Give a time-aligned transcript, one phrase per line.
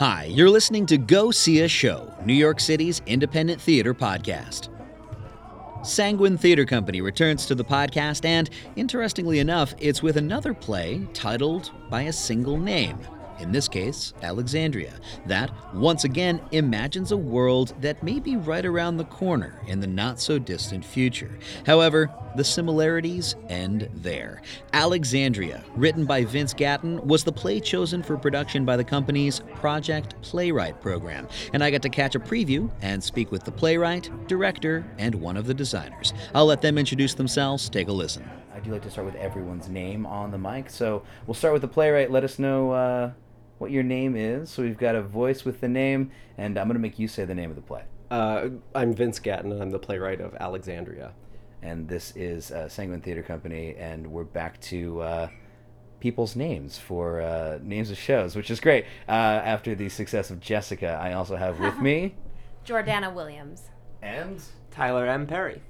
[0.00, 4.68] Hi, you're listening to Go See a Show, New York City's independent theater podcast.
[5.86, 11.70] Sanguine Theater Company returns to the podcast, and interestingly enough, it's with another play titled
[11.90, 12.98] by a single name.
[13.38, 14.94] In this case, Alexandria,
[15.26, 19.86] that once again imagines a world that may be right around the corner in the
[19.86, 21.38] not so distant future.
[21.66, 24.42] However, the similarities end there.
[24.72, 30.20] Alexandria, written by Vince Gatton, was the play chosen for production by the company's Project
[30.22, 34.84] Playwright program, and I got to catch a preview and speak with the playwright, director,
[34.98, 36.12] and one of the designers.
[36.34, 37.68] I'll let them introduce themselves.
[37.68, 38.28] Take a listen.
[38.54, 41.62] I do like to start with everyone's name on the mic, so we'll start with
[41.62, 42.10] the playwright.
[42.10, 43.10] Let us know uh,
[43.58, 44.50] what your name is.
[44.50, 47.24] So we've got a voice with the name, and I'm going to make you say
[47.24, 47.82] the name of the play.
[48.10, 51.12] Uh, I'm Vince Gatton, and I'm the playwright of Alexandria.
[51.64, 55.28] And this is uh, Sanguine Theater Company, and we're back to uh,
[55.98, 58.84] people's names for uh, names of shows, which is great.
[59.08, 62.16] Uh, after the success of Jessica, I also have with me
[62.66, 63.62] Jordana Williams.
[64.02, 65.26] and Tyler M.
[65.26, 65.62] Perry.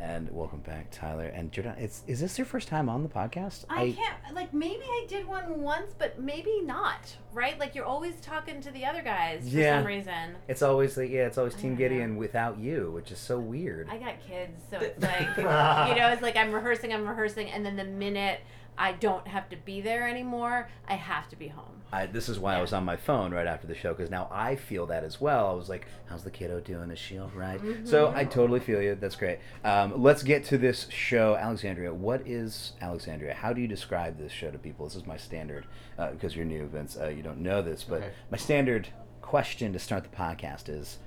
[0.00, 1.74] And welcome back, Tyler and Jordan.
[1.78, 3.64] It's is this your first time on the podcast?
[3.68, 7.14] I, can't like maybe I did one once, but maybe not.
[7.32, 7.58] Right?
[7.58, 9.78] Like you're always talking to the other guys for Yeah.
[9.78, 10.36] some reason.
[10.48, 11.78] It's always like yeah, it's always Team know.
[11.78, 13.88] Gideon without you, which is so weird.
[13.90, 17.64] I got kids, so it's like you know, it's like I'm rehearsing, I'm rehearsing, and
[17.64, 18.40] then the minute
[18.80, 21.66] I don't have to be there anymore, I have to be home.
[21.92, 24.28] I, this is why I was on my phone right after the show because now
[24.30, 25.48] I feel that as well.
[25.48, 26.90] I was like, "How's the kiddo doing?
[26.90, 28.94] Is she all right?" So I totally feel you.
[28.94, 29.38] That's great.
[29.64, 31.92] Um, let's get to this show, Alexandria.
[31.92, 33.34] What is Alexandria?
[33.34, 34.86] How do you describe this show to people?
[34.86, 35.66] This is my standard
[35.98, 36.96] uh, because you're new, Vince.
[36.96, 38.10] Uh, you don't know this, but Okay.
[38.30, 38.88] my standard
[39.20, 40.98] question to start the podcast is.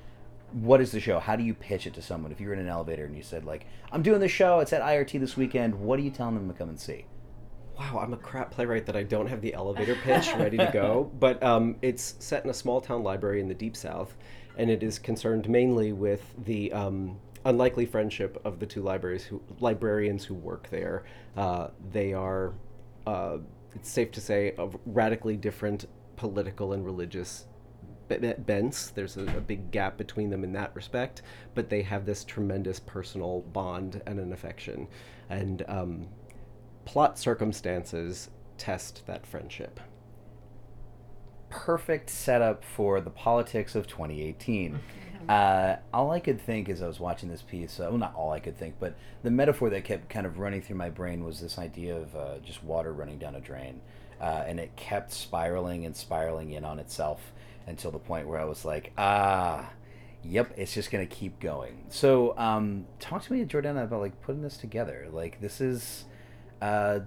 [0.51, 1.17] What is the show?
[1.17, 2.31] How do you pitch it to someone?
[2.31, 4.59] If you're in an elevator and you said like, "I'm doing this show.
[4.59, 7.05] It's at IRT this weekend." What are you telling them to come and see?
[7.77, 11.11] Wow, I'm a crap playwright that I don't have the elevator pitch ready to go.
[11.19, 14.15] But um, it's set in a small town library in the Deep South,
[14.57, 19.41] and it is concerned mainly with the um, unlikely friendship of the two libraries who,
[19.59, 21.03] librarians who work there.
[21.35, 22.53] Uh, they are,
[23.07, 23.37] uh,
[23.75, 25.85] it's safe to say, of radically different
[26.15, 27.45] political and religious
[28.07, 28.89] be- be- bents.
[28.91, 31.21] There's a, a big gap between them in that respect,
[31.55, 34.87] but they have this tremendous personal bond and an affection.
[35.29, 36.07] And um,
[36.85, 39.79] plot circumstances test that friendship.
[41.49, 44.79] perfect setup for the politics of 2018.
[45.29, 48.31] Uh, all I could think as I was watching this piece, uh, well, not all
[48.31, 51.39] I could think, but the metaphor that kept kind of running through my brain was
[51.39, 53.79] this idea of uh, just water running down a drain.
[54.19, 57.31] Uh, and it kept spiraling and spiraling in on itself
[57.67, 59.69] until the point where I was like, ah,
[60.23, 61.85] yep, it's just going to keep going.
[61.89, 65.07] So, um, talk to me, Jordana, about like putting this together.
[65.11, 66.05] Like, this is.
[66.63, 67.01] Uh,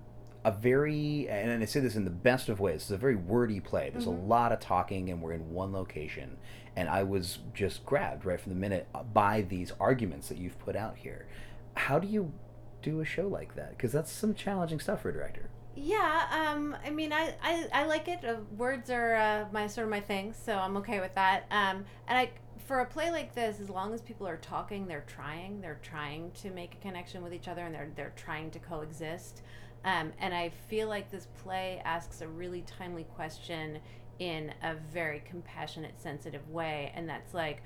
[0.45, 2.83] a very and I say this in the best of ways.
[2.83, 3.89] It's a very wordy play.
[3.91, 6.37] There's a lot of talking, and we're in one location.
[6.77, 10.77] And I was just grabbed right from the minute by these arguments that you've put
[10.77, 11.27] out here.
[11.75, 12.33] How do you
[12.83, 13.71] do a show like that?
[13.71, 15.49] Because that's some challenging stuff for a director.
[15.77, 18.25] Yeah, um, I mean, I, I, I like it.
[18.25, 21.45] Uh, words are uh, my sort of my thing, so I'm okay with that.
[21.51, 22.31] Um, and I,
[22.67, 25.61] for a play like this, as long as people are talking, they're trying.
[25.61, 29.43] They're trying to make a connection with each other, and they're they're trying to coexist.
[29.85, 33.79] Um, and I feel like this play asks a really timely question
[34.19, 37.63] in a very compassionate, sensitive way, and that's like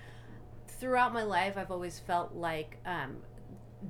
[0.66, 3.18] throughout my life, I've always felt like um,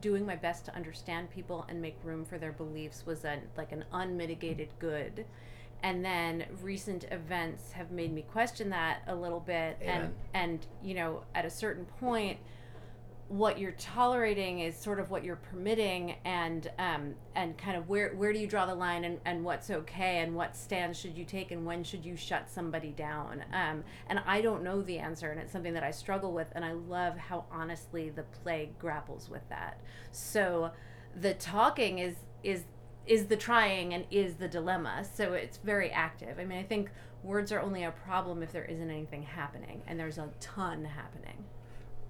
[0.00, 3.72] doing my best to understand people and make room for their beliefs was a, like
[3.72, 5.24] an unmitigated good.
[5.82, 9.78] And then recent events have made me question that a little bit.
[9.82, 10.00] Amen.
[10.02, 12.38] And and you know, at a certain point,
[13.30, 18.12] what you're tolerating is sort of what you're permitting and um, and kind of where
[18.16, 21.24] where do you draw the line and, and what's okay and what stands should you
[21.24, 23.44] take and when should you shut somebody down?
[23.52, 26.64] Um, and I don't know the answer and it's something that I struggle with and
[26.64, 29.80] I love how honestly the play grapples with that.
[30.10, 30.72] So
[31.14, 32.64] the talking is is
[33.06, 35.04] is the trying and is the dilemma.
[35.14, 36.40] So it's very active.
[36.40, 36.90] I mean I think
[37.22, 41.44] words are only a problem if there isn't anything happening and there's a ton happening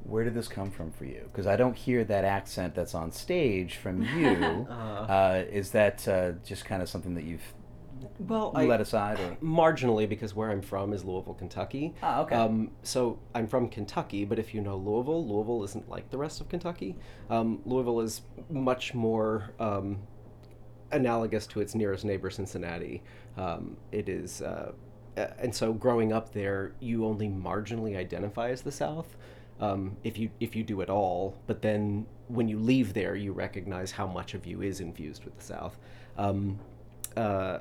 [0.05, 1.23] Where did this come from for you?
[1.25, 4.67] Because I don't hear that accent that's on stage from you.
[4.69, 7.55] uh, is that uh, just kind of something that you've
[8.19, 9.20] Well, let aside?
[9.20, 9.37] Or?
[9.43, 11.94] marginally because where I'm from is Louisville, Kentucky.
[12.02, 12.35] Ah, okay.
[12.35, 16.41] Um, so I'm from Kentucky, but if you know Louisville, Louisville isn't like the rest
[16.41, 16.97] of Kentucky.
[17.29, 19.99] Um, Louisville is much more um,
[20.93, 23.02] analogous to its nearest neighbor, Cincinnati.
[23.37, 24.73] Um, it is, uh,
[25.38, 29.17] and so growing up there, you only marginally identify as the South.
[29.60, 33.32] Um, if you if you do at all, but then when you leave there, you
[33.32, 35.76] recognize how much of you is infused with the South.
[36.16, 36.58] Um,
[37.16, 37.58] uh,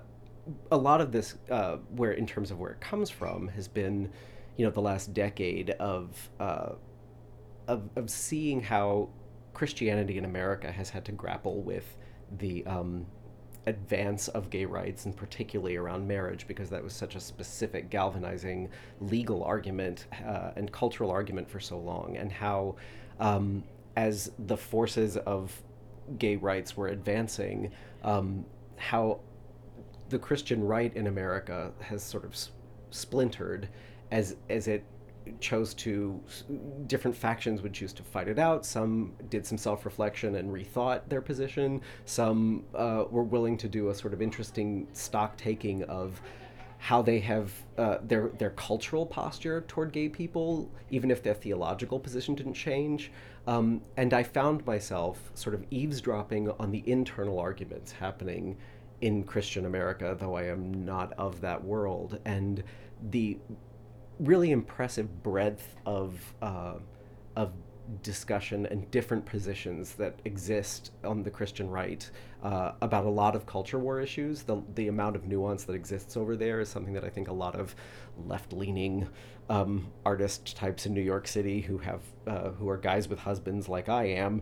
[0.72, 4.10] a lot of this, uh, where in terms of where it comes from, has been,
[4.58, 6.74] you know, the last decade of uh,
[7.68, 9.10] of of seeing how
[9.54, 11.98] Christianity in America has had to grapple with
[12.38, 13.06] the um,
[13.70, 18.70] advance of gay rights, and particularly around marriage, because that was such a specific, galvanizing
[19.00, 22.76] legal argument uh, and cultural argument for so long, and how,
[23.20, 23.64] um,
[23.96, 25.62] as the forces of
[26.18, 27.72] gay rights were advancing,
[28.04, 28.46] um,
[28.78, 29.20] how
[30.10, 32.52] the Christian right in America has sort of s-
[32.90, 33.70] splintered
[34.12, 34.84] as as it
[35.40, 36.20] chose to
[36.88, 38.66] different factions would choose to fight it out.
[38.66, 41.82] Some did some self-reflection and rethought their position.
[42.06, 46.22] Some uh, were willing to do a sort of interesting stock taking of
[46.80, 52.00] how they have uh, their their cultural posture toward gay people, even if their theological
[52.00, 53.12] position didn't change.
[53.48, 58.58] Um, and I found myself sort of eavesdropping on the internal arguments happening
[59.02, 62.64] in Christian America, though I am not of that world, and
[63.12, 63.38] the
[64.20, 66.76] really impressive breadth of uh,
[67.36, 67.54] of
[68.04, 72.08] discussion and different positions that exist on the Christian right
[72.44, 74.44] uh, about a lot of culture war issues.
[74.44, 77.34] The the amount of nuance that exists over there is something that I think a
[77.34, 77.76] lot of
[78.26, 79.08] left leaning
[79.50, 83.68] um, artist types in New York City who have uh, who are guys with husbands
[83.68, 84.42] like I am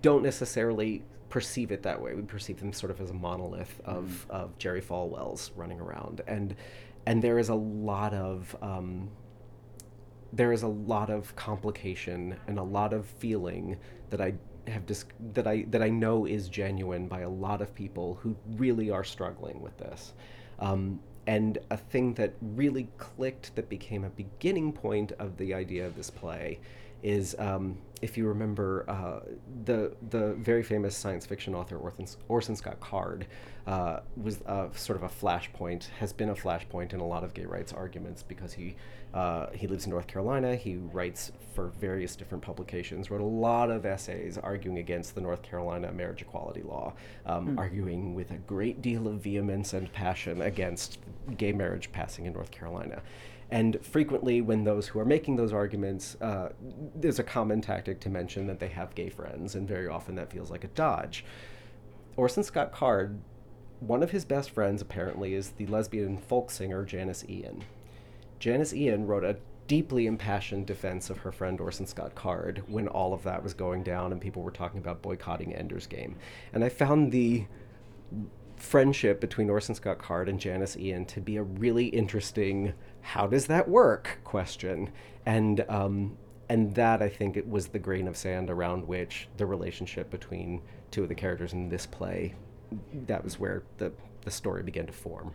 [0.00, 2.14] don't necessarily perceive it that way.
[2.14, 6.56] We perceive them sort of as a monolith of, of Jerry Falwell's running around and
[7.06, 9.10] and there is a lot of um,
[10.32, 13.76] there is a lot of complication and a lot of feeling
[14.10, 14.34] that I
[14.68, 18.36] have dis- that I that I know is genuine by a lot of people who
[18.56, 20.12] really are struggling with this.
[20.58, 25.86] Um, and a thing that really clicked that became a beginning point of the idea
[25.86, 26.58] of this play
[27.02, 29.20] is um, if you remember uh,
[29.64, 33.26] the the very famous science fiction author Orson, Orson Scott Card
[33.66, 37.34] uh, was a, sort of a flashpoint has been a flashpoint in a lot of
[37.34, 38.76] gay rights arguments because he
[39.12, 40.54] uh, he lives in North Carolina.
[40.54, 45.42] He writes for various different publications wrote a lot of essays arguing against the North
[45.42, 46.92] Carolina marriage equality law
[47.26, 50.98] um, arguing with a great deal of vehemence and passion against
[51.36, 53.02] gay marriage passing in North Carolina.
[53.50, 56.50] And frequently, when those who are making those arguments, uh,
[56.94, 60.30] there's a common tactic to mention that they have gay friends, and very often that
[60.30, 61.24] feels like a dodge.
[62.16, 63.18] Orson Scott Card,
[63.80, 67.64] one of his best friends apparently is the lesbian folk singer Janis Ian.
[68.38, 69.36] Janis Ian wrote a
[69.66, 73.82] deeply impassioned defense of her friend Orson Scott Card when all of that was going
[73.82, 76.16] down and people were talking about boycotting Ender's Game.
[76.52, 77.46] And I found the
[78.56, 83.46] friendship between Orson Scott Card and Janis Ian to be a really interesting how does
[83.46, 84.90] that work question
[85.24, 86.16] and um,
[86.48, 90.60] and that I think it was the grain of sand around which the relationship between
[90.90, 92.34] two of the characters in this play
[93.06, 93.92] that was where the
[94.24, 95.32] the story began to form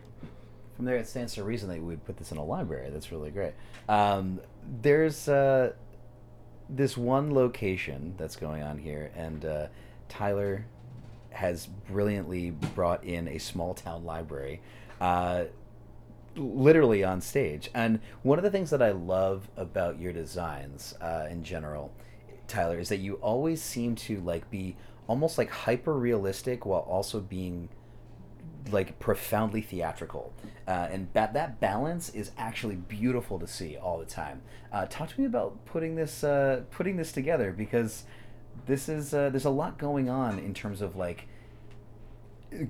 [0.76, 2.90] From there, it stands to reason that we would put this in a library.
[2.90, 3.54] That's really great.
[3.88, 4.40] Um,
[4.82, 5.72] there's uh,
[6.68, 9.66] this one location that's going on here, and uh,
[10.08, 10.66] Tyler
[11.30, 14.60] has brilliantly brought in a small town library,
[15.00, 15.44] uh,
[16.36, 17.70] literally on stage.
[17.74, 21.92] And one of the things that I love about your designs uh, in general,
[22.48, 24.76] Tyler, is that you always seem to like be
[25.08, 27.68] almost like hyper realistic while also being
[28.70, 30.32] like profoundly theatrical,
[30.66, 34.42] uh, and that that balance is actually beautiful to see all the time.
[34.72, 38.04] Uh, talk to me about putting this uh, putting this together because
[38.66, 41.28] this is uh, there's a lot going on in terms of like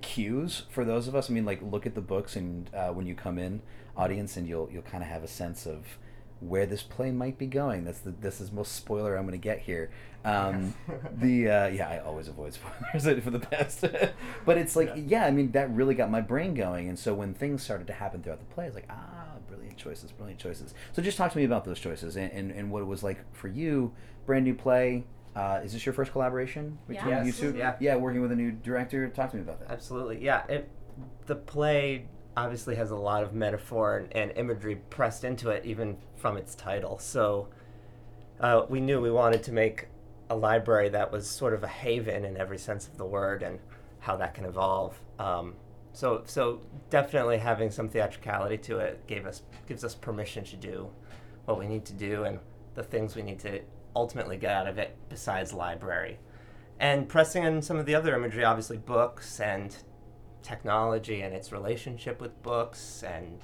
[0.02, 1.30] cues for those of us.
[1.30, 3.62] I mean, like look at the books and uh, when you come in,
[3.96, 5.98] audience, and you'll you'll kind of have a sense of
[6.40, 7.84] where this play might be going.
[7.84, 9.90] That's the this is most spoiler I'm going to get here.
[10.24, 10.74] Um,
[11.16, 13.84] the uh, yeah, I always avoid spoilers for the best,
[14.44, 15.24] but it's like yeah.
[15.24, 18.22] I mean that really got my brain going, and so when things started to happen
[18.22, 20.74] throughout the play, I was like ah, brilliant choices, brilliant choices.
[20.92, 23.18] So just talk to me about those choices and, and, and what it was like
[23.34, 23.92] for you.
[24.26, 25.04] Brand new play.
[25.34, 27.22] Uh, is this your first collaboration between Yeah.
[27.22, 27.54] you two?
[27.54, 27.76] Yeah.
[27.78, 29.06] yeah, working with a new director.
[29.10, 29.70] Talk to me about that.
[29.70, 30.46] Absolutely, yeah.
[30.46, 30.70] It,
[31.26, 35.96] the play obviously has a lot of metaphor and, and imagery pressed into it, even
[36.16, 36.98] from its title.
[36.98, 37.48] So
[38.40, 39.88] uh, we knew we wanted to make
[40.28, 43.58] a library that was sort of a haven in every sense of the word, and
[44.00, 44.98] how that can evolve.
[45.18, 45.54] Um,
[45.92, 50.90] so, so definitely having some theatricality to it gave us gives us permission to do
[51.46, 52.38] what we need to do and
[52.74, 53.60] the things we need to
[53.94, 56.18] ultimately get out of it besides library
[56.78, 59.76] and pressing in some of the other imagery, obviously books and
[60.46, 63.38] technology and its relationship with books and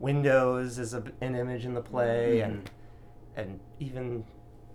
[0.00, 2.70] Windows is a, an image in the play and
[3.36, 4.24] and even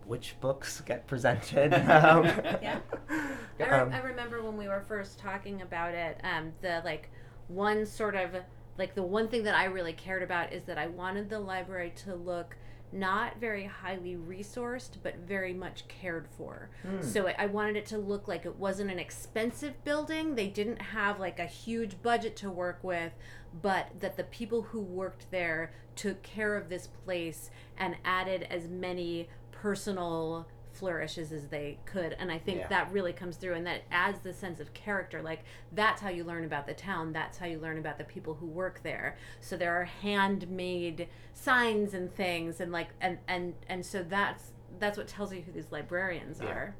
[0.05, 1.73] which books get presented.
[1.89, 2.25] um,
[2.61, 2.79] Yeah.
[3.09, 7.09] I, re- um, I remember when we were first talking about it, um, the like
[7.47, 8.35] one sort of
[8.77, 11.91] like the one thing that I really cared about is that I wanted the library
[12.03, 12.55] to look
[12.93, 16.69] not very highly resourced, but very much cared for.
[16.83, 17.01] Hmm.
[17.01, 20.35] So I- I wanted it to look like it wasn't an expensive building.
[20.35, 23.13] They didn't have like a huge budget to work with,
[23.61, 28.67] but that the people who worked there took care of this place and added as
[28.67, 30.47] many personal
[30.81, 32.67] flourishes as they could and i think Yeah.
[32.69, 36.23] that really comes through and that adds the sense of character like that's how you
[36.23, 39.55] learn about the town that's how you learn about the people who work there so
[39.55, 45.07] there are handmade signs and things and like and and and so that's that's what
[45.07, 46.49] tells you who these librarians Yeah.
[46.49, 46.75] are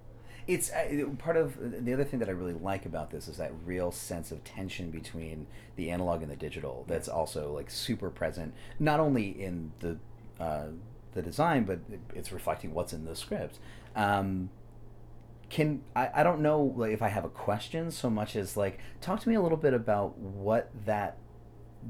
[0.48, 3.52] it's uh, part of the other thing that I really like about this is that
[3.64, 6.84] real sense of tension between the analog and the digital.
[6.88, 9.98] That's also like super present, not only in the
[10.44, 10.70] uh,
[11.14, 11.80] the design, but
[12.16, 13.60] it's reflecting what's in the script.
[13.96, 14.50] Um,
[15.50, 18.80] can I, I don't know like if I have a question so much as like
[19.02, 21.18] talk to me a little bit about what that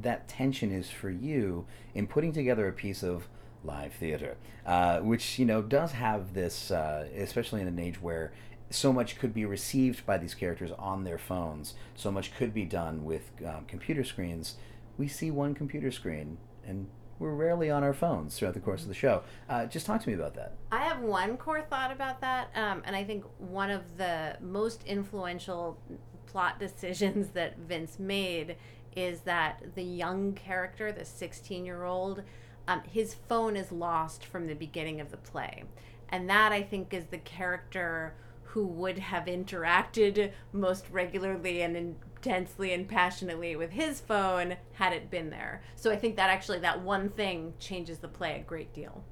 [0.02, 3.28] that tension is for you in putting together a piece of
[3.64, 8.34] live theater, uh, which you know does have this, uh, especially in an age where
[8.70, 12.66] so much could be received by these characters on their phones, so much could be
[12.66, 14.56] done with um, computer screens.
[14.98, 16.88] We see one computer screen, and
[17.22, 19.22] we're rarely on our phones throughout the course of the show.
[19.48, 20.56] Uh, just talk to me about that.
[20.72, 24.84] I have one core thought about that, um, and I think one of the most
[24.86, 25.78] influential
[26.26, 28.58] plot decisions that Vince made
[28.96, 32.24] is that the young character, the 16 year old,
[32.68, 35.64] um, his phone is lost from the beginning of the play.
[36.10, 42.74] And that, I think, is the character who would have interacted most regularly and intensely
[42.74, 45.64] and passionately with his phone had it been there.
[45.76, 49.04] So I think that actually, that one thing changes the play a great deal.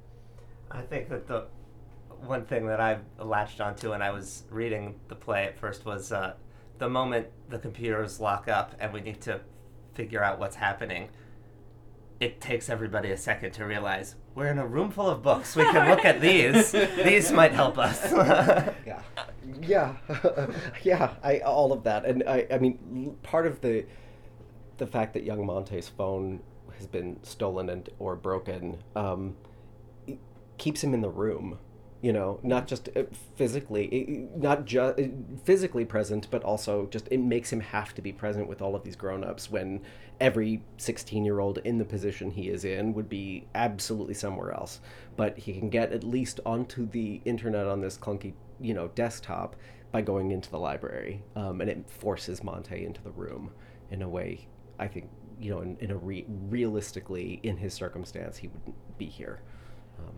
[0.70, 1.46] I think that the
[2.24, 6.12] one thing that I latched onto when I was reading the play at first was
[6.12, 6.34] uh,
[6.78, 9.40] the moment the computers lock up and we need to
[9.94, 11.08] figure out what's happening.
[12.20, 15.56] It takes everybody a second to realize we're in a room full of books.
[15.56, 16.72] We can look at these.
[16.72, 18.12] These might help us.
[18.86, 19.02] yeah
[19.62, 19.96] yeah
[20.82, 23.84] yeah i all of that and i i mean part of the
[24.78, 26.40] the fact that young monte's phone
[26.76, 29.34] has been stolen and or broken um
[30.58, 31.58] keeps him in the room
[32.02, 33.02] you know not just uh,
[33.36, 34.98] physically not just
[35.44, 38.82] physically present but also just it makes him have to be present with all of
[38.84, 39.80] these grown-ups when
[40.18, 44.80] every 16 year old in the position he is in would be absolutely somewhere else.
[45.16, 49.56] But he can get at least onto the internet on this clunky you know desktop
[49.92, 53.50] by going into the library um, and it forces monte into the room
[53.90, 54.46] in a way
[54.78, 55.08] i think
[55.40, 59.40] you know in, in a re- realistically in his circumstance he wouldn't be here.
[59.98, 60.14] Um,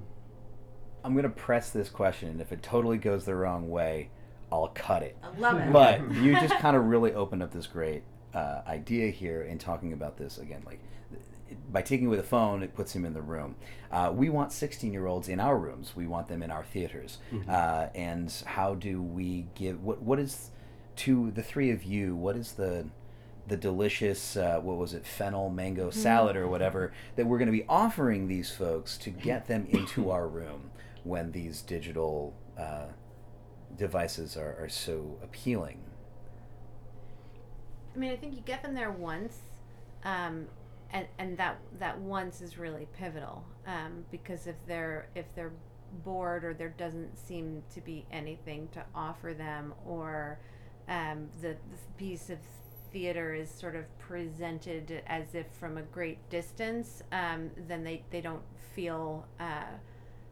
[1.05, 4.11] I'm gonna press this question, and if it totally goes the wrong way,
[4.51, 5.17] I'll cut it.
[5.23, 5.73] I love it.
[5.73, 8.03] but you just kind of really opened up this great
[8.35, 10.81] uh, idea here in talking about this again like
[11.71, 13.57] by taking away the phone it puts him in the room.
[13.91, 15.93] Uh, we want 16 year olds in our rooms.
[15.95, 17.19] We want them in our theaters.
[17.49, 20.51] Uh, and how do we give what what is
[20.97, 22.87] to the three of you what is the
[23.49, 27.53] the delicious uh, what was it fennel mango salad or whatever that we're going to
[27.53, 30.71] be offering these folks to get them into our room
[31.05, 32.87] when these digital uh,
[33.77, 35.81] devices are, are so appealing.
[37.95, 39.37] I mean, I think you get them there once,
[40.05, 40.47] um,
[40.91, 45.53] and and that that once is really pivotal um, because if they're if they're
[46.05, 50.39] bored or there doesn't seem to be anything to offer them or
[50.89, 52.39] um, the, the piece of
[52.93, 58.21] theater is sort of presented as if from a great distance, um, then they, they
[58.21, 58.43] don't
[58.75, 59.65] feel uh,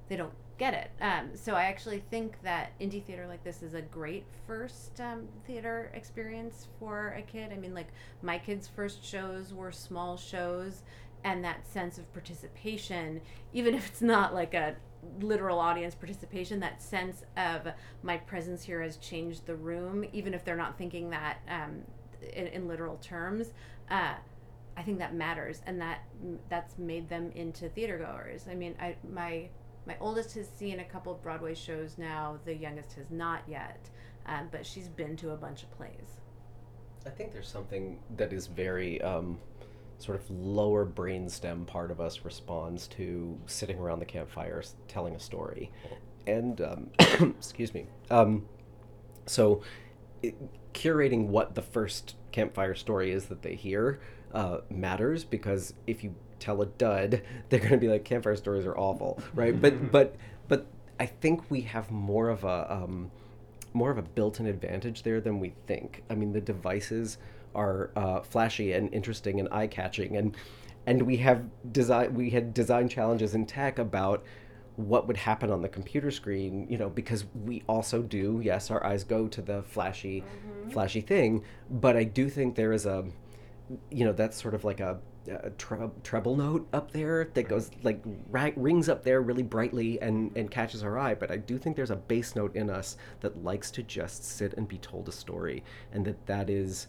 [0.09, 0.91] they don't get it.
[1.01, 5.27] Um, so I actually think that indie theater like this is a great first um,
[5.47, 7.51] theater experience for a kid.
[7.51, 7.89] I mean, like
[8.21, 10.83] my kids' first shows were small shows,
[11.25, 13.23] and that sense of participation,
[13.55, 14.77] even if it's not like a
[15.21, 17.67] literal audience participation, that sense of
[18.03, 21.81] my presence here has changed the room, even if they're not thinking that um,
[22.35, 23.55] in, in literal terms.
[23.91, 24.13] Uh,
[24.77, 26.01] I think that matters, and that
[26.51, 28.47] that's made them into theater goers.
[28.49, 29.49] I mean, I my
[29.87, 32.39] my oldest has seen a couple of Broadway shows now.
[32.45, 33.89] The youngest has not yet,
[34.27, 36.21] um, but she's been to a bunch of plays.
[37.07, 39.39] I think there's something that is very um,
[39.99, 45.21] sort of lower brainstem part of us responds to sitting around the campfire telling a
[45.21, 45.71] story,
[46.27, 46.91] and um,
[47.39, 47.87] excuse me.
[48.11, 48.47] Um,
[49.27, 49.63] so,
[50.23, 50.35] it,
[50.75, 54.01] curating what the first campfire story is that they hear
[54.33, 58.67] uh, matters because if you tell a dud, they're going to be like campfire stories
[58.67, 59.61] are awful, right?
[59.61, 60.17] but but
[60.49, 60.67] but
[60.99, 63.11] I think we have more of a um,
[63.73, 66.03] more of a built-in advantage there than we think.
[66.11, 67.19] I mean, the devices
[67.55, 70.37] are uh, flashy and interesting and eye catching, and
[70.87, 74.25] and we have design we had design challenges in tech about
[74.77, 78.85] what would happen on the computer screen you know because we also do yes our
[78.85, 80.25] eyes go to the flashy
[80.73, 83.05] flashy thing but i do think there is a
[83.91, 87.71] you know that's sort of like a, a tre- treble note up there that goes
[87.83, 88.01] like
[88.31, 91.77] ra- rings up there really brightly and and catches our eye but i do think
[91.77, 95.13] there's a bass note in us that likes to just sit and be told a
[95.13, 95.63] story
[95.93, 96.87] and that that is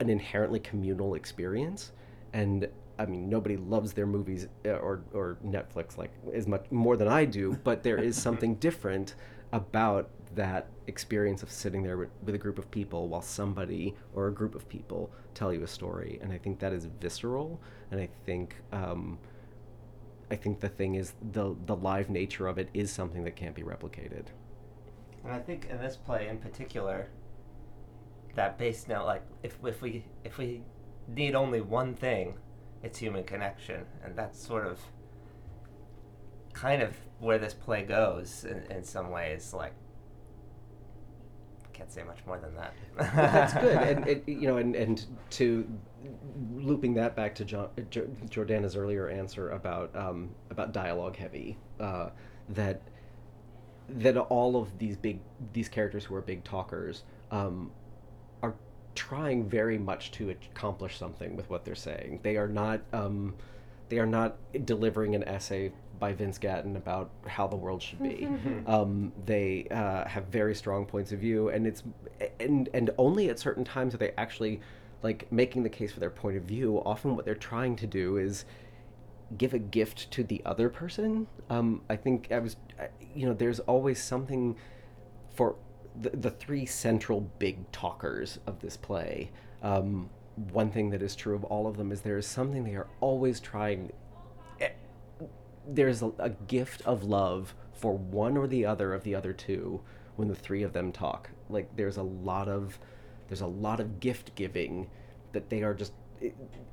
[0.00, 1.92] an inherently communal experience
[2.32, 6.96] and I mean nobody loves their movies uh, or or Netflix like as much more
[6.96, 9.14] than I do but there is something different
[9.52, 14.28] about that experience of sitting there with, with a group of people while somebody or
[14.28, 16.18] a group of people tell you a story.
[16.22, 17.60] And I think that is visceral.
[17.90, 19.18] And I think um,
[20.30, 23.54] I think the thing is the the live nature of it is something that can't
[23.54, 24.26] be replicated.
[25.24, 27.08] And I think in this play in particular,
[28.34, 30.62] that bass note, like if if we if we
[31.08, 32.34] need only one thing,
[32.82, 34.80] it's human connection, and that's sort of
[36.52, 39.52] kind of where this play goes in, in some ways.
[39.52, 39.74] Like,
[41.74, 42.72] can't say much more than that.
[42.96, 45.68] Well, that's good, and it, you know, and and to
[46.54, 52.10] looping that back to John, jo- Jordana's earlier answer about um, about dialogue heavy, uh,
[52.50, 52.80] that
[53.88, 55.20] that all of these big
[55.52, 57.70] these characters who are big talkers um,
[58.42, 58.54] are
[58.94, 62.20] trying very much to accomplish something with what they're saying.
[62.22, 63.34] They are not um,
[63.88, 68.28] they are not delivering an essay by Vince Gatton about how the world should be.
[68.66, 71.82] um, they uh, have very strong points of view, and it's
[72.40, 74.60] and and only at certain times are they actually
[75.02, 76.82] like making the case for their point of view.
[76.84, 78.44] Often, what they're trying to do is
[79.38, 81.26] give a gift to the other person.
[81.50, 82.56] Um, I think I was,
[83.14, 84.56] you know, there's always something
[85.34, 85.56] for
[86.00, 89.30] the, the three central big talkers of this play.
[89.62, 92.74] Um, one thing that is true of all of them is there is something they
[92.74, 93.92] are always trying.
[94.60, 94.70] eh,
[95.66, 99.80] There's a, a gift of love for one or the other of the other two
[100.16, 101.30] when the three of them talk.
[101.48, 102.78] Like there's a lot of
[103.28, 104.88] there's a lot of gift giving
[105.32, 105.92] that they are just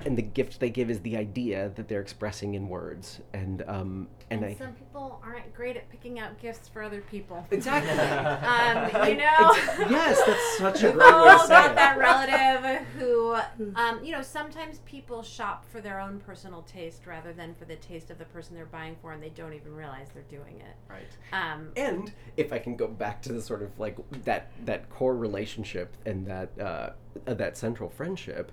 [0.06, 4.08] and the gift they give is the idea that they're expressing in words and um
[4.30, 7.46] and, And I some people aren't great at picking out gifts for other people.
[7.52, 9.52] exactly Um, you know.
[9.52, 11.76] Ex- yes that's such a We've great way to say got it.
[11.76, 13.36] that relative who,
[13.76, 17.76] um, you know, sometimes people shop for their own personal taste rather than for the
[17.78, 20.76] taste of the person they're buying for, and they don't even realize they're doing it.
[20.90, 24.90] right Um, and if I can go back to the sort of like that that
[24.90, 26.92] core relationship and that uh,
[27.28, 28.52] uh, that central friendship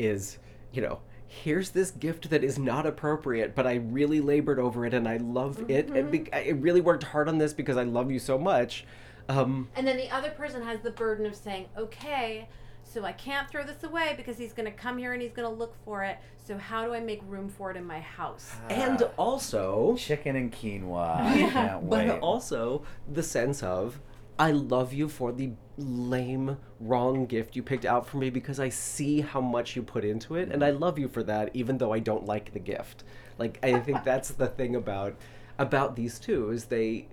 [0.00, 0.38] is
[0.72, 4.94] you know here's this gift that is not appropriate but I really labored over it
[4.94, 8.10] and I love it and be- I really worked hard on this because I love
[8.10, 8.84] you so much
[9.30, 12.48] um, and then the other person has the burden of saying, okay,
[12.82, 15.48] so I can't throw this away because he's going to come here and he's going
[15.48, 16.18] to look for it.
[16.44, 18.52] So how do I make room for it in my house?
[18.68, 21.16] and also Chicken and quinoa.
[21.20, 24.00] I can't but also the sense of
[24.40, 28.70] I love you for the lame, wrong gift you picked out for me because I
[28.70, 31.92] see how much you put into it, and I love you for that, even though
[31.92, 33.04] I don't like the gift.
[33.36, 35.14] Like I think that's the thing about
[35.58, 37.08] about these two is they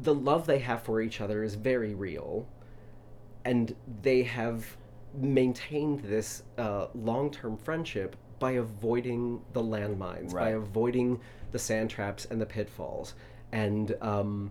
[0.00, 2.48] the love they have for each other is very real,
[3.44, 4.78] and they have
[5.14, 11.20] maintained this uh, long-term friendship by avoiding the landmines, by avoiding
[11.52, 13.12] the sand traps and the pitfalls,
[13.52, 14.50] and um,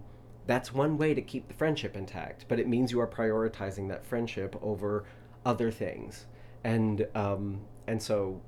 [0.49, 2.45] that's one way to keep the friendship intact.
[2.47, 5.05] But it means you are prioritizing that friendship over
[5.45, 6.25] other things,
[6.63, 8.41] and um, and so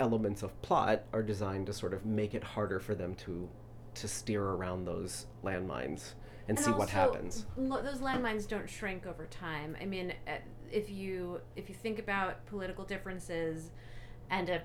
[0.00, 3.46] elements of plot are designed to sort of make it harder for them to
[3.96, 6.14] to steer around those landmines
[6.48, 7.44] and, see what happens.
[7.58, 9.76] lo- those landmines don't shrink over time.
[9.82, 10.36] I mean, uh,
[10.72, 13.70] if you if you think about political differences
[14.30, 14.62] and a,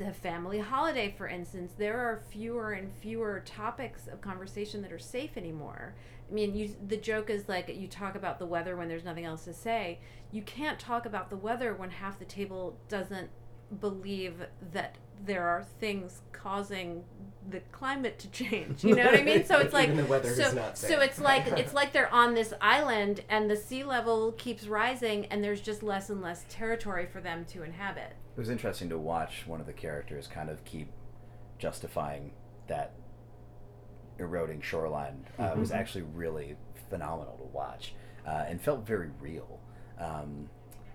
[0.00, 4.98] a family holiday, for instance, there are fewer and fewer topics of conversation that are
[4.98, 5.94] safe anymore.
[6.30, 9.24] I mean, you the joke is like you talk about the weather when there's nothing
[9.24, 10.00] else to say.
[10.30, 13.30] You can't talk about the weather when half the table doesn't
[13.80, 17.04] believe that there are things causing
[17.50, 18.84] the climate to change.
[18.84, 19.44] You know what I mean?
[19.44, 22.52] So it's like the weather is so, so it's like it's like they're on this
[22.60, 27.20] island and the sea level keeps rising and there's just less and less territory for
[27.20, 28.14] them to inhabit.
[28.38, 30.92] It was interesting to watch one of the characters kind of keep
[31.58, 32.30] justifying
[32.68, 32.92] that
[34.20, 35.26] eroding shoreline.
[35.36, 36.54] Uh, It was actually really
[36.88, 39.58] phenomenal to watch uh, and felt very real.
[39.98, 40.50] Um,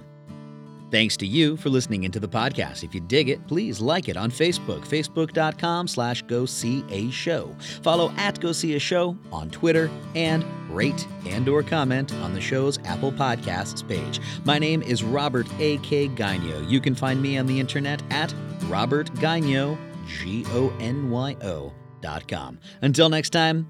[0.93, 2.85] Thanks to you for listening into the podcast.
[2.85, 7.57] If you dig it, please like it on Facebook, facebook.com slash go see a show.
[7.81, 12.43] Follow at go see a show on Twitter and rate and or comment on the
[12.43, 14.21] show's Apple Podcasts page.
[14.45, 16.09] My name is Robert A.K.
[16.09, 16.69] Gonyo.
[16.69, 22.59] You can find me on the internet at Robert Gonyo, G-O-N-Y-O dot com.
[22.83, 23.67] Until next time,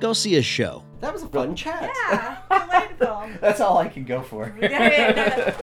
[0.00, 0.84] go see a show.
[1.00, 1.90] That was a fun chat.
[2.10, 3.30] Yeah, delightful.
[3.40, 4.54] That's all I can go for.